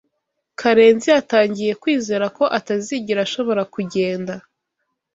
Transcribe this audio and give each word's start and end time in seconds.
Karenzi 0.59 1.07
yatangiye 1.15 1.71
kwizera 1.81 2.25
ko 2.37 2.43
atazigera 2.57 3.19
ashobora 3.27 3.61
kugenda. 3.73 4.33